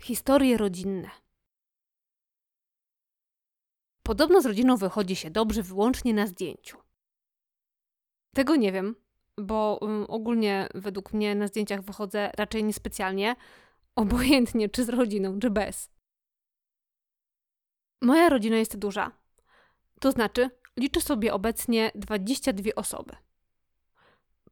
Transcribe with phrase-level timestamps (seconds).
[0.00, 1.10] Historie rodzinne.
[4.02, 6.78] Podobno z rodziną wychodzi się dobrze wyłącznie na zdjęciu.
[8.34, 8.94] Tego nie wiem,
[9.36, 13.36] bo um, ogólnie według mnie na zdjęciach wychodzę raczej niespecjalnie,
[13.96, 15.90] obojętnie czy z rodziną, czy bez.
[18.02, 19.12] Moja rodzina jest duża.
[20.00, 23.16] To znaczy, liczę sobie obecnie 22 osoby.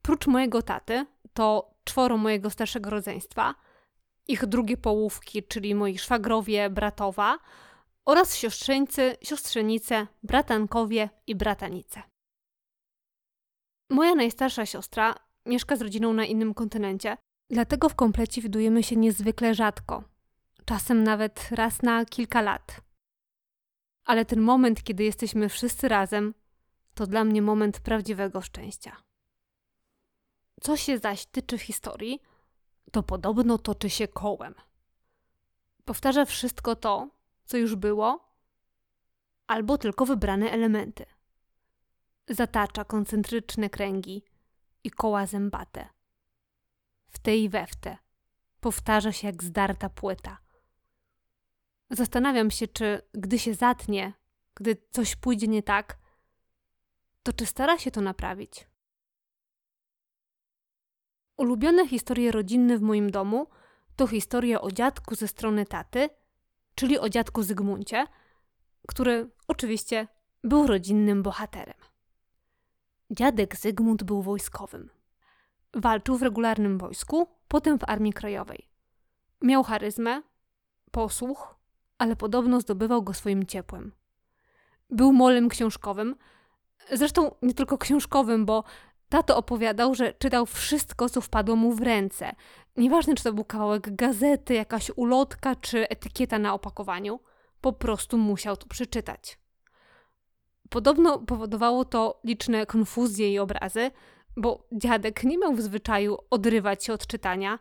[0.03, 3.55] Prócz mojego taty, to czworo mojego starszego rodzeństwa–
[4.29, 7.39] ich drugie połówki, czyli moi szwagrowie, bratowa
[8.05, 12.03] oraz siostrzeńcy, siostrzenice, bratankowie i bratanice.
[13.91, 15.15] Moja najstarsza siostra
[15.47, 17.17] mieszka z rodziną na innym kontynencie,
[17.51, 20.05] dlatego w komplecie widujemy się niezwykle rzadko,
[20.65, 22.81] czasem nawet raz na kilka lat.
[24.05, 26.35] Ale ten moment, kiedy jesteśmy wszyscy razem,
[26.95, 28.97] to dla mnie moment prawdziwego szczęścia.
[30.61, 32.21] Co się zaś tyczy historii,
[32.93, 34.55] to podobno toczy się kołem.
[35.85, 37.09] Powtarza wszystko to,
[37.45, 38.35] co już było,
[39.47, 41.07] albo tylko wybrane elementy.
[42.29, 44.23] Zatacza koncentryczne kręgi
[44.85, 45.89] i koła zębate.
[47.09, 47.99] W tej i we w te.
[48.61, 50.39] Powtarza się jak zdarta płyta.
[51.91, 54.13] Zastanawiam się, czy gdy się zatnie,
[54.55, 55.99] gdy coś pójdzie nie tak,
[57.23, 58.67] to czy stara się to naprawić?
[61.37, 63.47] Ulubione historie rodzinne w moim domu
[63.97, 66.09] to historia o dziadku ze strony taty,
[66.75, 68.07] czyli o dziadku Zygmuncie,
[68.89, 70.09] który oczywiście
[70.45, 71.75] był rodzinnym bohaterem.
[73.11, 74.91] Dziadek Zygmunt był wojskowym.
[75.75, 78.69] Walczył w regularnym wojsku, potem w Armii Krajowej.
[79.43, 80.23] Miał charyzmę,
[80.91, 81.55] posłuch,
[81.99, 83.93] ale podobno zdobywał go swoim ciepłem.
[84.91, 86.17] Był molem książkowym,
[86.93, 88.65] zresztą nie tylko książkowym, bo
[89.09, 92.35] Tato opowiadał, że czytał wszystko, co wpadło mu w ręce.
[92.77, 97.21] Nieważne, czy to był kawałek gazety, jakaś ulotka, czy etykieta na opakowaniu,
[97.61, 99.39] po prostu musiał to przeczytać.
[100.71, 103.91] Podobno powodowało to liczne konfuzje i obrazy,
[104.37, 107.59] bo dziadek nie miał w zwyczaju odrywać się od czytania,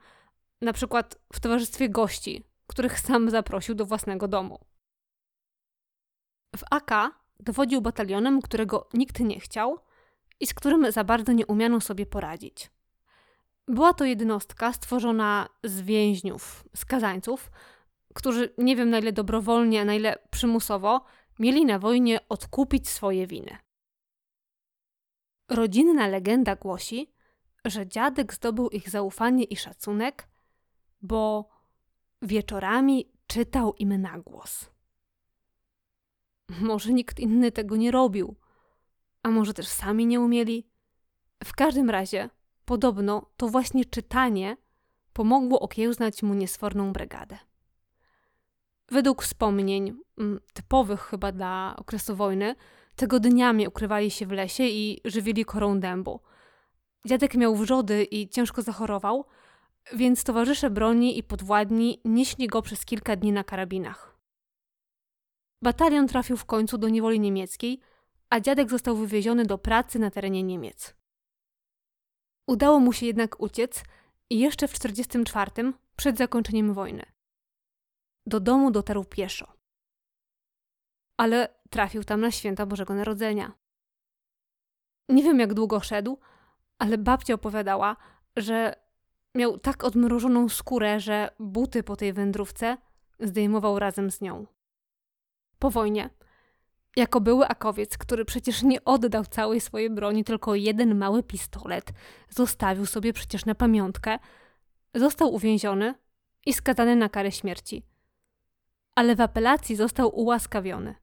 [0.62, 4.60] na przykład w towarzystwie gości, których sam zaprosił do własnego domu.
[6.58, 6.92] W AK
[7.40, 9.80] dowodził batalionem, którego nikt nie chciał,
[10.40, 12.72] i z którym za bardzo nie umiano sobie poradzić.
[13.68, 17.52] Była to jednostka stworzona z więźniów, skazańców,
[18.14, 21.06] którzy nie wiem na ile dobrowolnie, a na ile przymusowo
[21.40, 23.58] mieli na wojnie odkupić swoje winy.
[25.50, 27.14] Rodzinna legenda głosi,
[27.66, 30.28] że dziadek zdobył ich zaufanie i szacunek,
[31.02, 31.50] bo
[32.22, 34.70] wieczorami czytał im na głos.
[36.50, 38.36] Może nikt inny tego nie robił,
[39.26, 40.68] a może też sami nie umieli?
[41.44, 42.30] W każdym razie,
[42.66, 44.58] podobno to właśnie czytanie
[45.14, 47.38] pomogło okiełznać mu niesforną brygadę.
[48.92, 52.56] Według wspomnień, mm, typowych chyba dla okresu wojny,
[52.96, 56.20] tego dniami ukrywali się w lesie i żywili korą dębu.
[57.06, 59.26] Dziadek miał wrzody i ciężko zachorował,
[59.94, 64.18] więc towarzysze broni i podwładni nieśli go przez kilka dni na karabinach.
[65.62, 67.80] Batalion trafił w końcu do niewoli niemieckiej–
[68.36, 70.96] a dziadek został wywieziony do pracy na terenie Niemiec.
[72.48, 73.84] Udało mu się jednak uciec
[74.30, 77.06] i jeszcze w 1944, przed zakończeniem wojny.
[78.26, 79.54] Do domu dotarł pieszo.
[81.18, 83.52] Ale trafił tam na święta Bożego Narodzenia.
[85.10, 86.20] Nie wiem jak długo szedł,
[86.80, 87.98] ale babcia opowiadała,
[88.36, 88.76] że
[89.36, 92.78] miał tak odmrożoną skórę, że buty po tej wędrówce
[93.20, 94.46] zdejmował razem z nią.
[95.60, 96.10] Po wojnie
[96.96, 101.94] jako były akowiec, który przecież nie oddał całej swojej broni, tylko jeden mały pistolet,
[102.30, 104.20] zostawił sobie przecież na pamiątkę,
[104.94, 105.96] został uwięziony
[106.46, 107.84] i skazany na karę śmierci.
[108.96, 110.96] Ale w apelacji został ułaskawiony.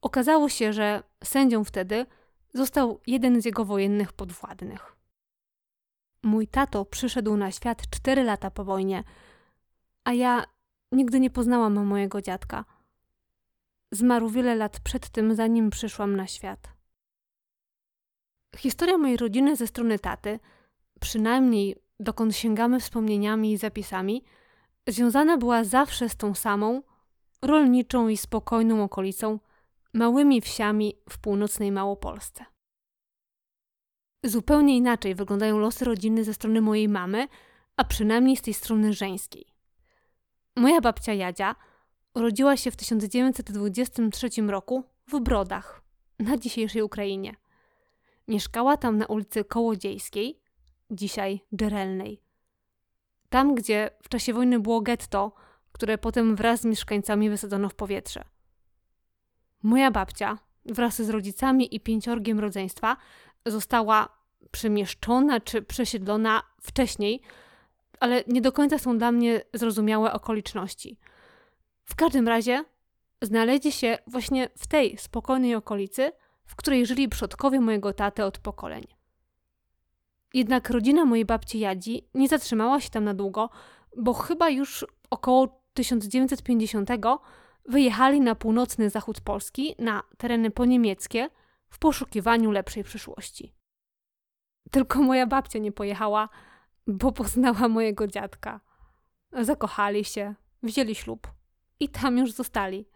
[0.00, 2.06] Okazało się, że sędzią wtedy
[2.54, 4.96] został jeden z jego wojennych podwładnych.
[6.22, 9.04] Mój tato przyszedł na świat cztery lata po wojnie,
[10.04, 10.44] a ja
[10.92, 12.64] nigdy nie poznałam mojego dziadka–
[13.92, 16.68] Zmarł wiele lat przed tym, zanim przyszłam na świat.
[18.56, 20.38] Historia mojej rodziny ze strony taty,
[21.00, 24.24] przynajmniej dokąd sięgamy wspomnieniami i zapisami,
[24.88, 26.82] związana była zawsze z tą samą,
[27.42, 29.38] rolniczą i spokojną okolicą,
[29.94, 32.44] małymi wsiami w północnej Małopolsce.
[34.24, 37.28] Zupełnie inaczej wyglądają losy rodziny ze strony mojej mamy,
[37.76, 39.46] a przynajmniej z tej strony żeńskiej.
[40.56, 41.56] Moja babcia Jadzia–
[42.14, 45.82] Urodziła się w 1923 roku w Brodach,
[46.18, 47.34] na dzisiejszej Ukrainie.
[48.28, 50.40] Mieszkała tam na ulicy Kołodziejskiej,
[50.90, 52.22] dzisiaj Dżerelnej.
[53.28, 55.32] Tam, gdzie w czasie wojny było getto,
[55.72, 58.24] które potem wraz z mieszkańcami wysadzono w powietrze.
[59.62, 62.96] Moja babcia wraz z rodzicami i pięciorgiem rodzeństwa
[63.46, 64.08] została
[64.50, 67.20] przemieszczona czy przesiedlona wcześniej,
[68.00, 70.98] ale nie do końca są dla mnie zrozumiałe okoliczności.
[71.90, 72.64] W każdym razie
[73.22, 76.12] znaleźli się właśnie w tej spokojnej okolicy,
[76.44, 78.86] w której żyli przodkowie mojego taty od pokoleń.
[80.34, 83.50] Jednak rodzina mojej babci Jadzi nie zatrzymała się tam na długo,
[83.96, 86.90] bo chyba już około 1950
[87.68, 91.28] wyjechali na północny zachód Polski, na tereny poniemieckie,
[91.68, 93.54] w poszukiwaniu lepszej przyszłości.
[94.70, 96.28] Tylko moja babcia nie pojechała,
[96.86, 98.60] bo poznała mojego dziadka.
[99.32, 101.39] Zakochali się, wzięli ślub
[101.80, 102.86] i tam już zostali.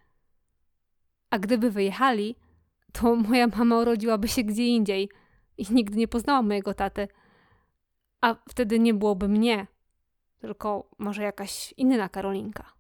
[1.31, 2.37] A gdyby wyjechali,
[2.93, 5.11] to moja mama urodziłaby się gdzie indziej
[5.59, 7.09] i nigdy nie poznała mojego taty.
[8.21, 9.67] A wtedy nie byłoby mnie,
[10.39, 12.73] tylko może jakaś inna Karolinka.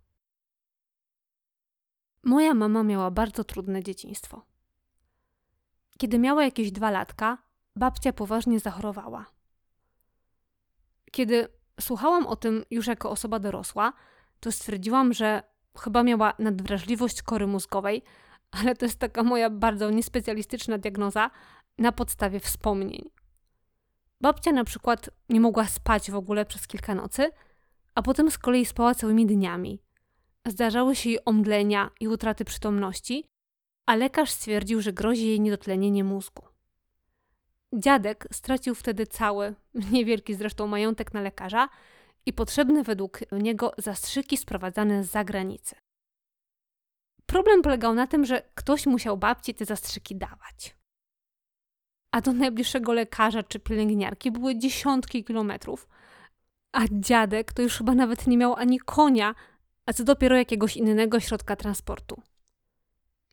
[2.23, 4.43] Moja mama miała bardzo trudne dzieciństwo.
[5.99, 7.39] Kiedy miała jakieś dwa latka,
[7.77, 9.27] babcia poważnie zachorowała.
[11.13, 11.49] Kiedy
[11.81, 13.93] słuchałam o tym już jako osoba dorosła,
[14.41, 15.43] to stwierdziłam, że
[15.79, 18.03] chyba miała nadwrażliwość kory mózgowej,
[18.51, 21.31] ale to jest taka moja bardzo niespecjalistyczna diagnoza
[21.79, 23.11] na podstawie wspomnień.
[24.21, 27.31] Babcia na przykład nie mogła spać w ogóle przez kilka nocy,
[27.95, 29.83] a potem z kolei spała całymi dniami.
[30.47, 33.25] Zdarzały się jej omdlenia i utraty przytomności,
[33.87, 36.43] a lekarz stwierdził, że grozi jej niedotlenienie mózgu.
[37.73, 39.55] Dziadek stracił wtedy cały,
[39.93, 41.69] niewielki zresztą majątek na lekarza
[42.27, 45.77] i potrzebne według niego zastrzyki sprowadzane z zagranicy.
[47.27, 50.77] Problem polegał na tym, że ktoś musiał babci te zastrzyki dawać.
[52.13, 55.89] A do najbliższego lekarza czy pielęgniarki były dziesiątki kilometrów,
[56.73, 59.35] a dziadek to już chyba nawet nie miał ani konia,
[59.87, 62.23] a co dopiero jakiegoś innego środka transportu.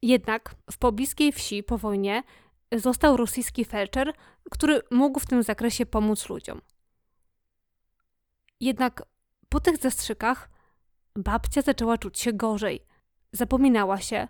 [0.01, 2.23] Jednak w pobliskiej wsi po wojnie
[2.71, 4.13] został rosyjski felczer,
[4.51, 6.61] który mógł w tym zakresie pomóc ludziom.
[8.62, 9.04] Jednak
[9.50, 10.50] po tych zastrzykach
[11.16, 12.86] babcia zaczęła czuć się gorzej,
[13.31, 14.28] zapominała się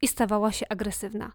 [0.00, 1.32] i stawała się agresywna.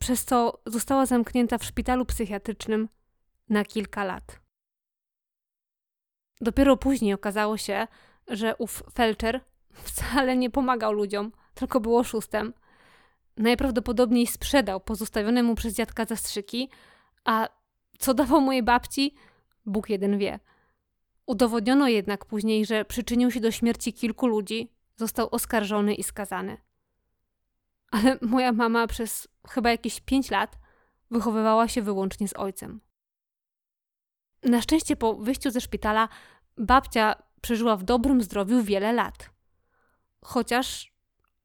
[0.00, 2.88] Przez co została zamknięta w szpitalu psychiatrycznym
[3.48, 4.40] na kilka lat.
[6.40, 7.86] Dopiero później okazało się,
[8.28, 9.40] że ów felczer
[9.72, 12.54] wcale nie pomagał ludziom, tylko był oszustem.
[13.36, 16.70] Najprawdopodobniej sprzedał pozostawione mu przez dziadka zastrzyki,
[17.24, 17.48] a
[17.98, 19.14] co dawał mojej babci,
[19.68, 20.40] Bóg jeden wie.
[21.26, 26.56] Udowodniono jednak później, że przyczynił się do śmierci kilku ludzi, został oskarżony i skazany.
[27.90, 30.58] Ale moja mama przez chyba jakieś pięć lat
[31.10, 32.80] wychowywała się wyłącznie z ojcem.
[34.42, 36.08] Na szczęście po wyjściu ze szpitala
[36.56, 39.30] babcia przeżyła w dobrym zdrowiu wiele lat.
[40.24, 40.92] Chociaż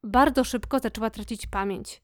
[0.02, 2.02] bardzo szybko zaczęła tracić pamięć.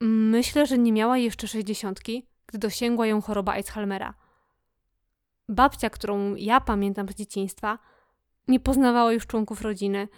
[0.00, 4.14] Myślę, że nie miała jeszcze sześćdziesiątki, gdy dosięgła ją choroba Alzheimera.
[5.48, 7.78] Babcia, którą ja pamiętam z dzieciństwa,
[8.48, 10.08] nie poznawała już członków rodziny.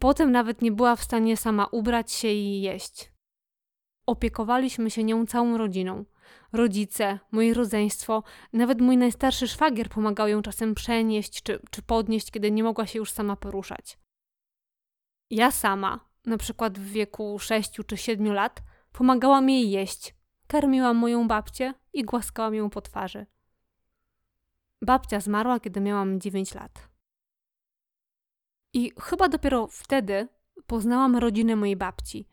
[0.00, 3.12] Potem nawet nie była w stanie sama ubrać się i jeść.
[4.06, 6.04] Opiekowaliśmy się nią całą rodziną.
[6.52, 8.22] Rodzice, moje rodzeństwo,
[8.52, 12.98] nawet mój najstarszy szwagier pomagał ją czasem przenieść czy, czy podnieść, kiedy nie mogła się
[12.98, 13.98] już sama poruszać.
[15.30, 18.62] Ja sama, na przykład w wieku 6 czy 7 lat,
[18.92, 20.14] pomagałam jej jeść,
[20.46, 23.26] karmiłam moją babcię i głaskałam ją po twarzy.
[24.82, 26.88] Babcia zmarła, kiedy miałam 9 lat.
[28.72, 30.28] I chyba dopiero wtedy
[30.66, 32.28] poznałam rodzinę mojej babci,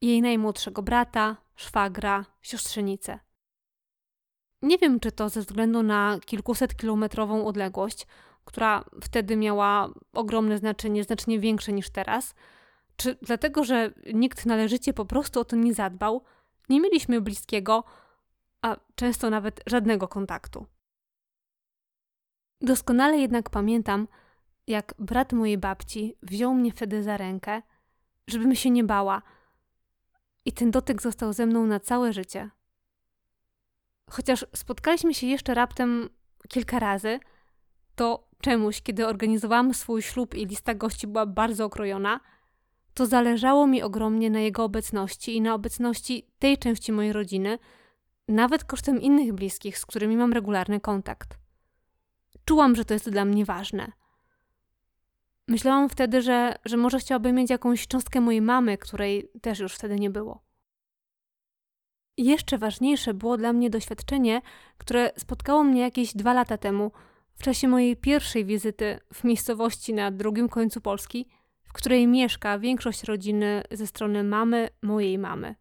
[0.00, 3.18] jej najmłodszego brata, szwagra, siostrzenicę.
[4.62, 8.06] Nie wiem, czy to ze względu na kilkuset kilometrową odległość,
[8.44, 12.34] która wtedy miała ogromne znaczenie, znacznie większe niż teraz,
[12.96, 16.24] czy dlatego, że nikt należycie po prostu o to nie zadbał,
[16.68, 17.84] nie mieliśmy bliskiego,
[18.62, 20.66] a często nawet żadnego kontaktu.
[22.60, 24.08] Doskonale jednak pamiętam,
[24.66, 27.62] jak brat mojej babci wziął mnie wtedy za rękę,
[28.26, 29.22] żebym się nie bała,
[30.44, 32.50] i ten dotyk został ze mną na całe życie.
[34.10, 36.08] Chociaż spotkaliśmy się jeszcze raptem
[36.48, 37.20] kilka razy,
[37.94, 42.20] to czemuś, kiedy organizowałam swój ślub i lista gości była bardzo okrojona,
[42.94, 47.58] to zależało mi ogromnie na jego obecności i na obecności tej części mojej rodziny,
[48.28, 51.45] nawet kosztem innych bliskich, z którymi mam regularny kontakt.
[52.46, 53.92] Czułam, że to jest dla mnie ważne.
[55.48, 59.96] Myślałam wtedy, że, że może chciałabym mieć jakąś cząstkę mojej mamy, której też już wtedy
[59.96, 60.42] nie było.
[62.16, 64.42] Jeszcze ważniejsze było dla mnie doświadczenie,
[64.78, 66.92] które spotkało mnie jakieś dwa lata temu
[67.34, 71.28] w czasie mojej pierwszej wizyty w miejscowości na drugim końcu Polski,
[71.62, 75.54] w której mieszka większość rodziny ze strony mamy mojej mamy.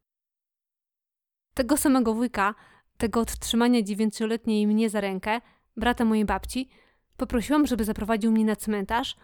[1.54, 2.56] Tego samego wujka,
[2.98, 5.42] tego od trzymania dziewięcioletniej mnie za rękę,
[5.78, 6.70] brata mojej babci,
[7.18, 9.16] poprosiłam, żeby zaprowadził mnie na cmentarz.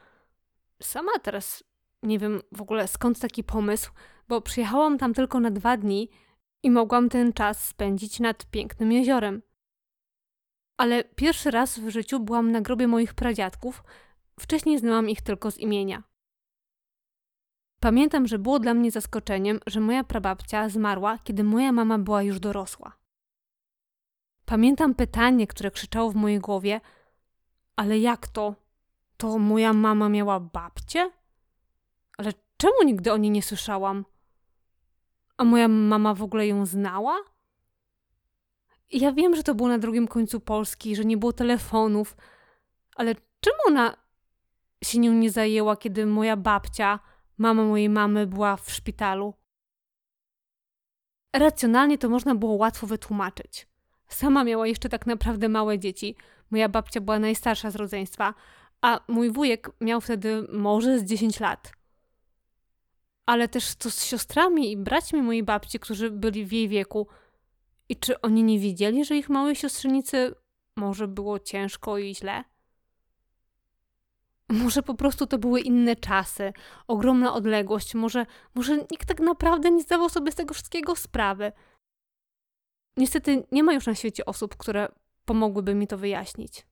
[0.81, 1.63] Sama teraz
[2.03, 3.91] nie wiem w ogóle skąd taki pomysł,
[4.27, 6.09] bo przyjechałam tam tylko na dwa dni
[6.63, 9.41] i mogłam ten czas spędzić nad pięknym jeziorem.
[10.77, 13.83] Ale pierwszy raz w życiu byłam na grobie moich pradziadków,
[14.39, 16.03] wcześniej znałam ich tylko z imienia.
[17.79, 22.39] Pamiętam, że było dla mnie zaskoczeniem, że moja prababcia zmarła, kiedy moja mama była już
[22.39, 23.00] dorosła.
[24.51, 26.81] Pamiętam pytanie, które krzyczało w mojej głowie:
[27.75, 28.55] Ale jak to?
[29.17, 31.11] To moja mama miała babcię?
[32.17, 34.05] Ale czemu nigdy o niej nie słyszałam?
[35.37, 37.17] A moja mama w ogóle ją znała?
[38.89, 42.17] ja wiem, że to było na drugim końcu Polski, że nie było telefonów,
[42.95, 43.97] ale czemu ona
[44.83, 46.99] się nią nie zajęła, kiedy moja babcia,
[47.37, 49.33] mama mojej mamy, była w szpitalu?
[51.35, 53.70] Racjonalnie to można było łatwo wytłumaczyć.
[54.13, 56.15] Sama miała jeszcze tak naprawdę małe dzieci.
[56.51, 58.33] Moja babcia była najstarsza z rodzeństwa,
[58.81, 61.71] a mój wujek miał wtedy może z 10 lat.
[63.25, 67.07] Ale też to z siostrami i braćmi mojej babci, którzy byli w jej wieku.
[67.89, 70.35] I czy oni nie wiedzieli, że ich małej siostrzenicy
[70.75, 72.43] może było ciężko i źle?
[74.49, 76.53] Może po prostu to były inne czasy,
[76.87, 78.25] ogromna odległość, może,
[78.55, 81.51] może nikt tak naprawdę nie zdawał sobie z tego wszystkiego sprawy.
[82.97, 84.87] Niestety nie ma już na świecie osób, które
[85.25, 86.65] pomogłyby mi to wyjaśnić.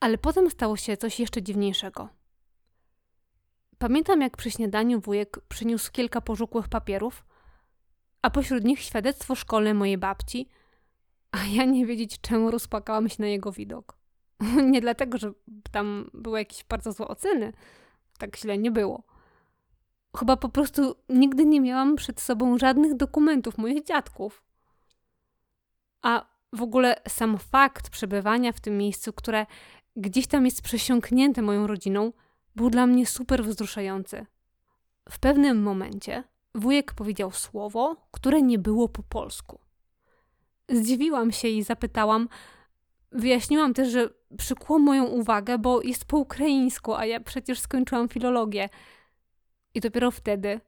[0.00, 2.08] Ale potem stało się coś jeszcze dziwniejszego.
[3.78, 7.24] Pamiętam, jak przy śniadaniu wujek przyniósł kilka pożółkłych papierów,
[8.22, 10.48] a pośród nich świadectwo szkolne mojej babci,
[11.30, 13.96] a ja nie wiedzieć, czemu rozpłakałam się na jego widok.
[14.72, 15.32] nie dlatego, że
[15.70, 17.52] tam były jakieś bardzo złe oceny,
[18.18, 19.02] tak źle nie było.
[20.16, 24.42] Chyba po prostu nigdy nie miałam przed sobą żadnych dokumentów moich dziadków.
[26.02, 29.46] A w ogóle sam fakt przebywania w tym miejscu, które
[29.96, 32.12] gdzieś tam jest przesiąknięte moją rodziną,
[32.56, 34.26] był dla mnie super wzruszający.
[35.10, 39.58] W pewnym momencie wujek powiedział słowo, które nie było po polsku.
[40.68, 42.28] Zdziwiłam się i zapytałam.
[43.12, 48.68] Wyjaśniłam też, że przykuło moją uwagę, bo jest po ukraińsku, a ja przecież skończyłam filologię.
[49.74, 50.60] I dopiero wtedy,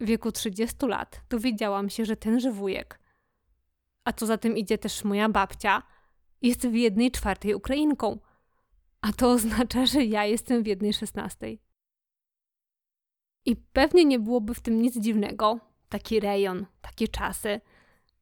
[0.00, 3.00] w wieku 30 lat, dowiedziałam się, że tenże wujek,
[4.04, 5.82] a co za tym idzie też moja babcia,
[6.42, 8.18] jest w jednej czwartej Ukrainką.
[9.00, 11.62] A to oznacza, że ja jestem w jednej szesnastej.
[13.44, 17.60] I pewnie nie byłoby w tym nic dziwnego, taki rejon, takie czasy,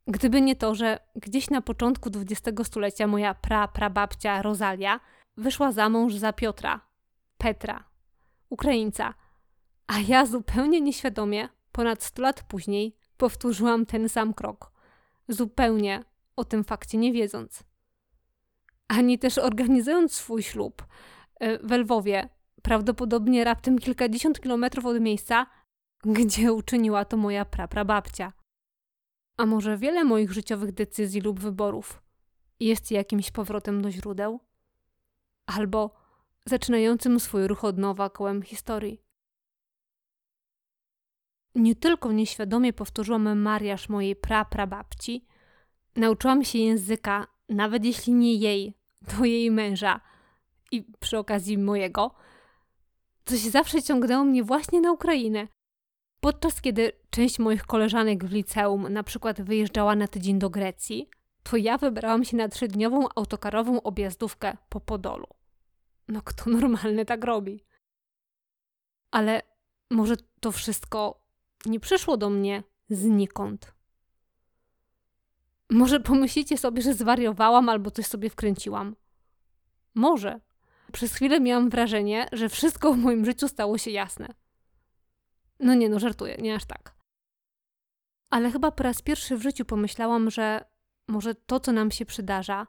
[0.07, 5.01] gdyby nie to, że gdzieś na początku XX stulecia moja pra-prababcia Rosalia
[5.37, 6.81] wyszła za mąż za Piotra,
[7.39, 7.85] Petra,
[8.51, 9.15] Ukraińca,
[9.87, 14.71] a ja zupełnie nieświadomie, ponad 100 lat później, powtórzyłam ten sam krok,
[15.29, 16.05] zupełnie
[16.37, 17.65] o tym fakcie nie wiedząc.
[18.89, 20.87] Ani też organizując swój ślub
[21.41, 22.29] e, w Lwowie
[22.63, 25.47] prawdopodobnie raptem kilkadziesiąt kilometrów od miejsca,
[26.05, 28.33] gdzie uczyniła to moja praprababcia.
[29.37, 32.03] A może wiele moich życiowych decyzji lub wyborów
[32.61, 34.41] jest jakimś powrotem do źródeł?
[35.47, 35.95] Albo
[36.47, 39.04] zaczynającym swój ruch od nowa kołem historii.
[41.55, 45.27] Nie tylko nieświadomie powtórzyłam mariaż mojej praprababci,
[45.97, 48.75] nauczyłam się języka, nawet jeśli nie jej,
[49.09, 50.01] to jej męża
[50.73, 52.11] i przy okazji mojego–
[53.25, 55.49] coś zawsze ciągnęło mnie właśnie na Ukrainę.
[56.21, 61.09] Podczas kiedy część moich koleżanek w liceum na przykład wyjeżdżała na tydzień do Grecji,
[61.43, 65.27] to ja wybrałam się na trzydniową autokarową objazdówkę po Podolu.
[66.09, 67.65] No kto normalny tak robi?
[69.11, 69.43] Ale
[69.91, 71.24] może to wszystko
[71.67, 73.75] nie przyszło do mnie znikąd.
[75.71, 78.97] Może pomyślicie sobie, że zwariowałam albo coś sobie wkręciłam.
[79.95, 80.41] Może.
[80.93, 84.35] Przez chwilę miałam wrażenie, że wszystko w moim życiu stało się jasne.
[85.61, 86.95] No nie, no żartuję, nie aż tak.
[88.31, 90.65] Ale chyba po raz pierwszy w życiu pomyślałam, że
[91.09, 92.67] może to, co nam się przydarza,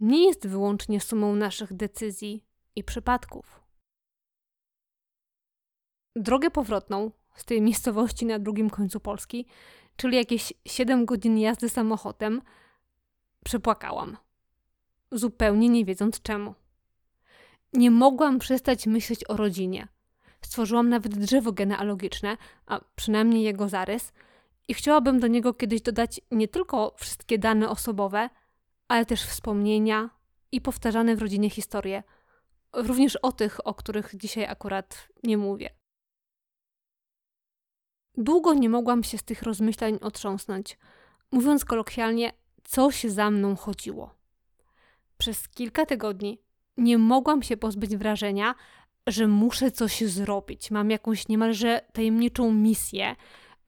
[0.00, 2.44] nie jest wyłącznie sumą naszych decyzji
[2.76, 3.62] i przypadków.
[6.16, 9.46] Drogę powrotną z tej miejscowości na drugim końcu Polski,
[9.96, 12.42] czyli jakieś 7 godzin jazdy samochodem,
[13.44, 14.16] przepłakałam.
[15.12, 16.54] Zupełnie nie wiedząc czemu.
[17.72, 19.88] Nie mogłam przestać myśleć o rodzinie.
[20.40, 22.36] Stworzyłam nawet drzewo genealogiczne,
[22.66, 24.12] a przynajmniej jego zarys,
[24.68, 28.30] i chciałabym do niego kiedyś dodać nie tylko wszystkie dane osobowe,
[28.88, 30.10] ale też wspomnienia
[30.52, 32.02] i powtarzane w rodzinie historie,
[32.72, 35.70] również o tych, o których dzisiaj akurat nie mówię.
[38.16, 40.78] Długo nie mogłam się z tych rozmyślań otrząsnąć.
[41.32, 42.32] Mówiąc kolokwialnie,
[42.64, 44.14] coś za mną chodziło.
[45.18, 46.38] Przez kilka tygodni
[46.76, 48.54] nie mogłam się pozbyć wrażenia,
[49.06, 50.70] że muszę coś zrobić.
[50.70, 53.16] Mam jakąś niemalże tajemniczą misję,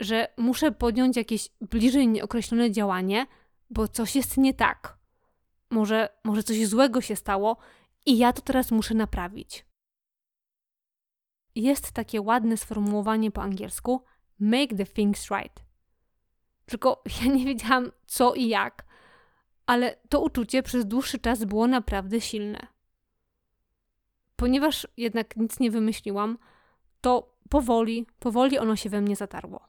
[0.00, 3.26] że muszę podjąć jakieś bliżej nieokreślone działanie,
[3.70, 4.98] bo coś jest nie tak.
[5.70, 7.56] Może, może coś złego się stało
[8.06, 9.66] i ja to teraz muszę naprawić.
[11.54, 14.04] Jest takie ładne sformułowanie po angielsku
[14.44, 15.64] make the things right.
[16.66, 18.84] Tylko ja nie wiedziałam co i jak,
[19.66, 22.66] ale to uczucie przez dłuższy czas było naprawdę silne.
[24.36, 26.38] Ponieważ jednak nic nie wymyśliłam,
[27.00, 29.68] to powoli, powoli ono się we mnie zatarło.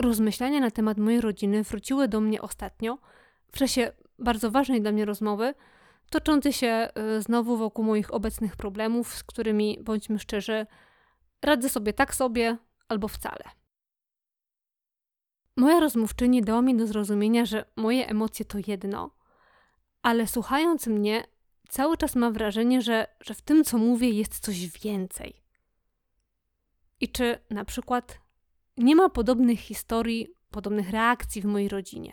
[0.00, 2.98] Rozmyślania na temat mojej rodziny wróciły do mnie ostatnio,
[3.52, 5.54] w czasie bardzo ważnej dla mnie rozmowy,
[6.10, 10.66] toczącej się y, znowu wokół moich obecnych problemów, z którymi, bądźmy szczerzy,
[11.46, 12.56] radzę sobie tak sobie
[12.88, 13.44] albo wcale.
[15.56, 19.10] Moja rozmówczyni dała mi do zrozumienia, że moje emocje to jedno,
[20.02, 21.24] ale słuchając mnie,
[21.68, 25.42] cały czas mam wrażenie, że, że w tym, co mówię, jest coś więcej.
[27.00, 28.18] I czy na przykład
[28.76, 32.12] nie ma podobnych historii, podobnych reakcji w mojej rodzinie?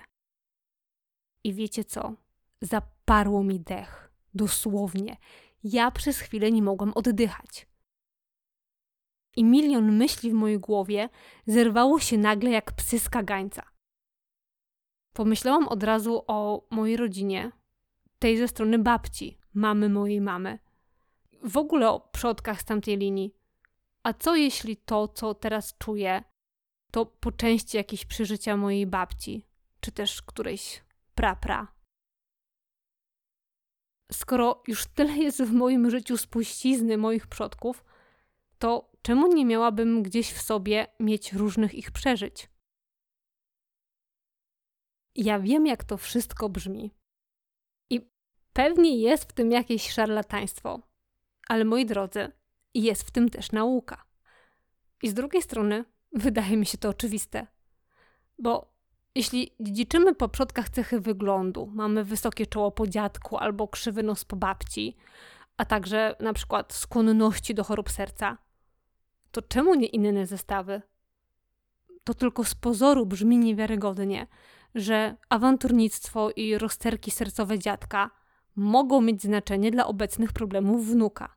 [1.44, 2.14] I wiecie co?
[2.62, 4.14] Zaparło mi dech.
[4.34, 5.18] Dosłownie.
[5.64, 7.68] Ja przez chwilę nie mogłam oddychać.
[9.36, 11.10] I milion myśli w mojej głowie
[11.48, 13.64] zerwało się nagle jak psy z kagańca.
[15.14, 17.52] Pomyślałam od razu o mojej rodzinie,
[18.20, 20.60] tej ze strony babci, mamy mojej mamy.
[21.44, 23.36] W ogóle o przodkach z tamtej linii.
[24.04, 26.24] A co jeśli to, co teraz czuję,
[26.92, 29.48] to po części jakieś przeżycia mojej babci,
[29.80, 30.84] czy też którejś
[31.16, 31.68] pra-pra?
[34.12, 37.84] Skoro już tyle jest w moim życiu spuścizny moich przodków,
[38.60, 42.50] to czemu nie miałabym gdzieś w sobie mieć różnych ich przeżyć?
[45.16, 46.92] Ja wiem, jak to wszystko brzmi.
[47.90, 48.10] I
[48.54, 50.82] pewnie jest w tym jakieś szarlataństwo,
[51.48, 52.32] ale moi drodzy,
[52.74, 54.06] jest w tym też nauka.
[55.04, 57.48] I z drugiej strony, wydaje mi się to oczywiste,
[58.40, 58.74] bo
[59.16, 64.36] jeśli dziedziczymy po przodkach cechy wyglądu, mamy wysokie czoło po dziadku albo krzywy nos po
[64.36, 64.98] babci,
[65.58, 68.38] a także na przykład skłonności do chorób serca,
[69.34, 70.82] to czemu nie inne zestawy?
[72.04, 74.28] To tylko z pozoru brzmi niewiarygodnie,
[74.76, 78.12] że awanturnictwo i rozterki sercowe dziadka
[78.56, 81.36] mogą mieć znaczenie dla obecnych problemów wnuka.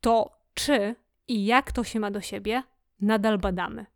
[0.00, 0.94] To czy
[1.28, 2.62] i jak to się ma do siebie,
[3.00, 3.86] nadal badamy.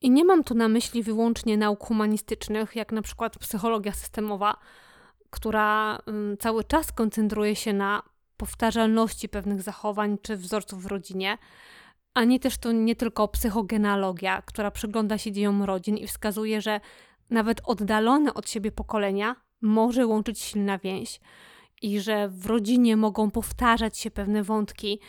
[0.00, 4.56] I nie mam tu na myśli wyłącznie nauk humanistycznych, jak na przykład psychologia systemowa,
[5.30, 8.13] która mm, cały czas koncentruje się na
[8.44, 11.38] powtarzalności pewnych zachowań czy wzorców w rodzinie,
[12.14, 16.80] ani też to nie tylko psychogenealogia, która przygląda się dziejom rodzin i wskazuje, że
[17.30, 21.20] nawet oddalone od siebie pokolenia może łączyć silna więź
[21.82, 25.00] i że w rodzinie mogą powtarzać się pewne wątki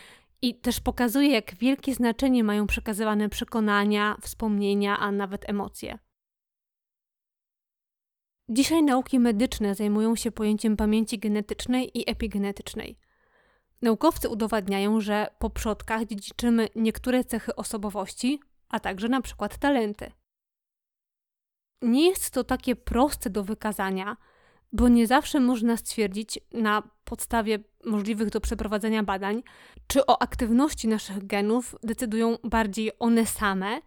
[0.41, 5.99] i też pokazuje, jak wielkie znaczenie mają przekazywane przekonania, wspomnienia, a nawet emocje.
[8.49, 13.04] Dzisiaj nauki medyczne zajmują się pojęciem pamięci genetycznej i epigenetycznej.
[13.81, 20.11] Naukowcy udowadniają, że po przodkach dziedziczymy niektóre cechy osobowości, a także na przykład talenty.
[21.81, 24.17] Nie jest to takie proste do wykazania,
[24.73, 29.43] bo nie zawsze można stwierdzić na podstawie możliwych do przeprowadzenia badań,
[29.87, 33.81] czy o aktywności naszych genów decydują bardziej one same,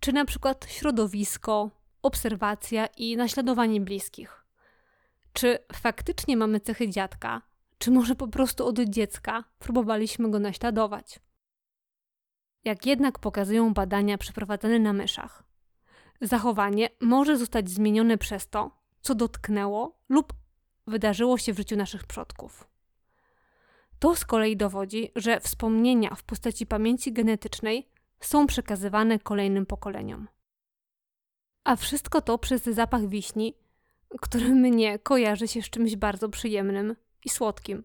[0.00, 1.70] czy na przykład środowisko,
[2.02, 4.44] obserwacja i naśladowanie bliskich.
[5.32, 7.42] Czy faktycznie mamy cechy dziadka,
[7.78, 11.20] czy może po prostu od dziecka próbowaliśmy go naśladować?
[12.64, 15.44] Jak jednak pokazują badania przeprowadzane na myszach,
[16.20, 20.32] zachowanie może zostać zmienione przez to, co dotknęło lub
[20.86, 22.68] wydarzyło się w życiu naszych przodków.
[23.98, 27.88] To z kolei dowodzi, że wspomnienia w postaci pamięci genetycznej
[28.20, 30.28] są przekazywane kolejnym pokoleniom.
[31.64, 33.54] A wszystko to przez zapach wiśni,
[34.20, 37.84] który mnie kojarzy się z czymś bardzo przyjemnym i słodkim.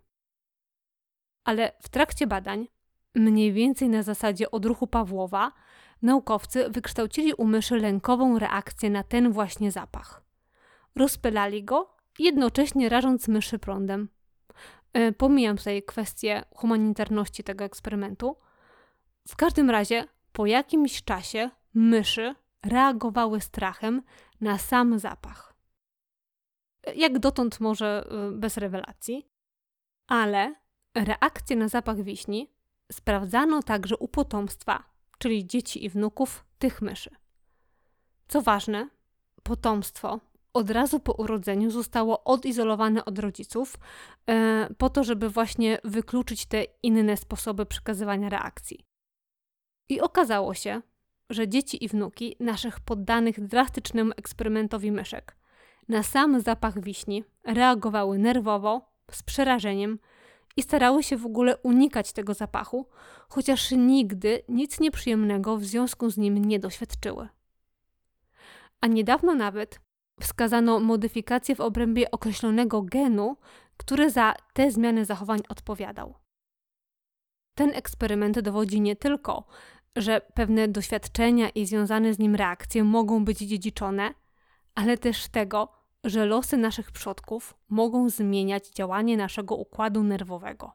[1.43, 2.67] Ale w trakcie badań,
[3.15, 5.51] mniej więcej na zasadzie odruchu Pawłowa,
[6.01, 10.21] naukowcy wykształcili u myszy lękową reakcję na ten właśnie zapach.
[10.95, 14.09] Rozpylali go, jednocześnie rażąc myszy prądem.
[14.93, 18.37] E, pomijam tutaj kwestię humanitarności tego eksperymentu.
[19.27, 24.01] W każdym razie, po jakimś czasie myszy reagowały strachem
[24.41, 25.52] na sam zapach.
[26.95, 29.29] Jak dotąd może y, bez rewelacji,
[30.07, 30.55] ale
[30.95, 32.53] reakcję na zapach wiśni
[32.91, 34.83] sprawdzano także u potomstwa,
[35.17, 37.09] czyli dzieci i wnuków tych myszy.
[38.27, 38.89] Co ważne,
[39.43, 40.19] potomstwo
[40.53, 43.77] od razu po urodzeniu zostało odizolowane od rodziców,
[44.29, 48.85] e, po to, żeby właśnie wykluczyć te inne sposoby przekazywania reakcji.
[49.89, 50.81] I okazało się,
[51.29, 55.37] że dzieci i wnuki naszych poddanych drastycznemu eksperymentowi myszek
[55.87, 59.99] na sam zapach wiśni reagowały nerwowo, z przerażeniem
[60.57, 62.87] i starały się w ogóle unikać tego zapachu,
[63.29, 67.27] chociaż nigdy nic nieprzyjemnego w związku z nim nie doświadczyły.
[68.81, 69.79] A niedawno nawet
[70.21, 73.37] wskazano modyfikację w obrębie określonego genu,
[73.77, 76.13] który za te zmiany zachowań odpowiadał.
[77.55, 79.47] Ten eksperyment dowodzi nie tylko,
[79.95, 84.13] że pewne doświadczenia i związane z nim reakcje mogą być dziedziczone,
[84.75, 90.71] ale też tego, że losy naszych przodków mogą zmieniać działanie naszego układu nerwowego.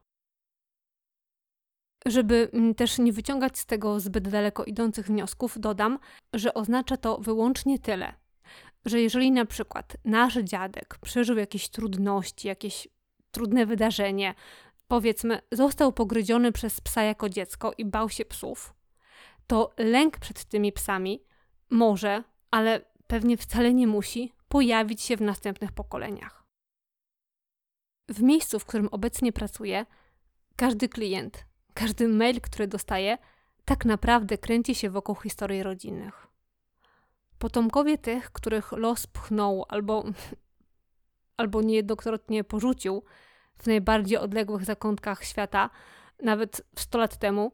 [2.07, 5.99] Żeby mm, też nie wyciągać z tego zbyt daleko idących wniosków, dodam,
[6.33, 8.15] że oznacza to wyłącznie tyle,
[8.85, 12.89] że jeżeli na przykład nasz dziadek przeżył jakieś trudności, jakieś
[13.31, 14.35] trudne wydarzenie,
[14.89, 18.75] powiedzmy, został pogryziony przez psa jako dziecko i bał się psów,
[19.47, 21.23] to lęk przed tymi psami
[21.71, 26.45] może, ale pewnie wcale nie musi, pojawić się w następnych pokoleniach.
[28.09, 29.87] W miejscu, w którym obecnie pracuję,
[30.57, 33.19] każdy klient, każdy mail, który dostaję,
[33.65, 36.27] tak naprawdę kręci się wokół historii rodzinnych.
[37.39, 40.05] Potomkowie tych, których los pchnął albo,
[41.41, 43.03] albo niejednokrotnie porzucił
[43.59, 45.71] w najbardziej odległych zakątkach świata,
[46.23, 47.53] nawet 100 lat temu,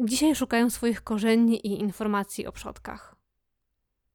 [0.00, 3.11] dzisiaj szukają swoich korzeni i informacji o przodkach.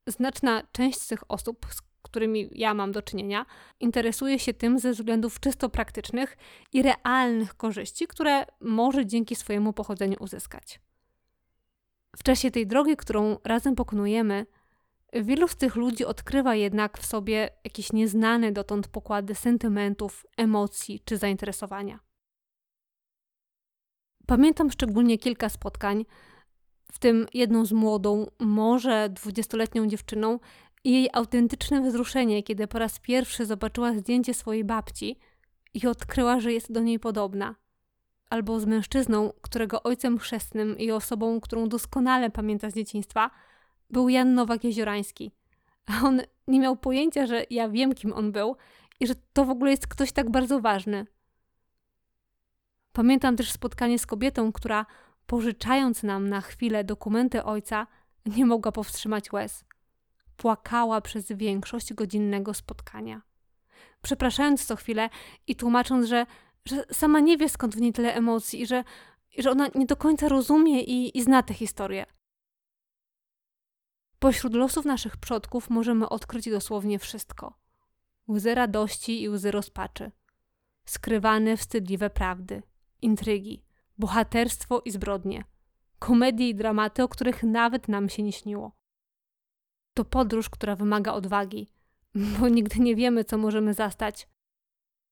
[0.08, 3.46] Znaczna część z tych osób, z którymi ja mam do czynienia,
[3.80, 6.38] interesuje się tym ze względów czysto praktycznych
[6.74, 10.80] i realnych korzyści, które może dzięki swojemu pochodzeniu uzyskać.
[12.16, 14.46] W czasie tej drogi, którą razem pokonujemy,
[15.14, 21.18] wielu z tych ludzi odkrywa jednak w sobie jakieś nieznane dotąd pokłady sentymentów, emocji czy
[21.18, 22.00] zainteresowania.
[24.28, 26.06] Pamiętam szczególnie kilka spotkań,
[26.92, 30.40] w tym jedną z młodą, może dwudziestoletnią dziewczyną,
[30.84, 35.20] i jej autentyczne wzruszenie, kiedy po raz pierwszy zobaczyła zdjęcie swojej babci
[35.74, 37.56] i odkryła, że jest do niej podobna.
[38.30, 43.32] Albo z mężczyzną, którego ojcem chrzestnym i osobą, którą doskonale pamięta z dzieciństwa,
[43.90, 45.32] był Jan Nowak-Jeziorański.
[45.86, 48.56] A on nie miał pojęcia, że ja wiem, kim on był
[49.00, 51.06] i że to w ogóle jest ktoś tak bardzo ważny.
[52.94, 54.86] Pamiętam też spotkanie z kobietą, która
[55.28, 57.88] pożyczając nam na chwilę dokumenty ojca,
[58.26, 59.66] nie mogła powstrzymać łez
[60.38, 63.22] płakała przez większość godzinnego spotkania.
[64.02, 65.10] Przepraszając co chwilę
[65.48, 66.26] i tłumacząc, że,
[66.66, 68.84] że sama nie wie skąd w niej tyle emocji i że,
[69.38, 72.06] i że ona nie do końca rozumie i, i zna tę historię.
[74.20, 77.54] Pośród losów naszych przodków możemy odkryć dosłownie wszystko:
[78.30, 80.12] łzy radości i łzy rozpaczy,
[80.86, 82.64] skrywane, wstydliwe prawdy,
[83.02, 83.64] intrygi,
[83.98, 85.44] bohaterstwo i zbrodnie,
[86.00, 88.78] komedie i dramaty, o których nawet nam się nie śniło
[89.98, 91.68] to podróż, która wymaga odwagi,
[92.40, 94.28] bo nigdy nie wiemy, co możemy zastać,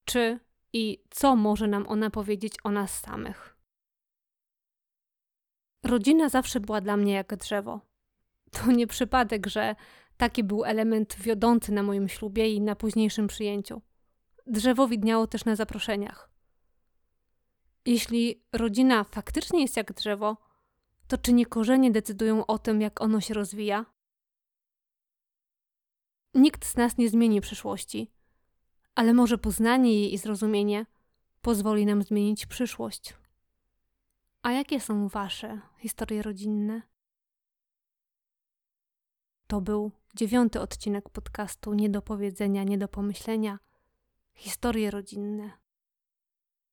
[0.05, 0.39] czy
[0.73, 3.57] i co może nam ona powiedzieć o nas samych.
[5.83, 7.81] Rodzina zawsze była dla mnie jak drzewo.
[8.51, 9.75] To nie przypadek, że
[10.17, 13.81] taki był element wiodący na moim ślubie i na późniejszym przyjęciu.
[14.47, 16.34] Drzewo widniało też na zaproszeniach.
[17.85, 20.37] Jeśli rodzina faktycznie jest jak drzewo,
[21.07, 23.85] to czy nie korzenie decydują o tym, jak ono się rozwija?
[26.33, 28.11] Nikt z nas nie zmieni przyszłości,
[28.95, 30.85] ale może poznanie jej i zrozumienie
[31.41, 33.13] pozwoli nam zmienić przyszłość.
[34.41, 36.81] A jakie są Wasze historie rodzinne?
[39.47, 43.59] To był dziewiąty odcinek podcastu Nie do powiedzenia, nie do pomyślenia.
[44.33, 45.64] Historie rodzinne.